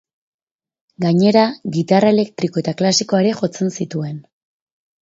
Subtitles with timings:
[1.05, 1.43] Gainera,
[1.77, 4.19] gitarra elektriko eta klasikoa ere jotzen zituen.